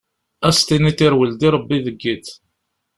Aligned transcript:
Ad 0.47 0.53
s-tiniḍ 0.59 0.99
irwel-d 1.05 1.41
i 1.47 1.49
Rebbi 1.53 1.77
deg 1.85 1.99
iḍ! 2.13 2.25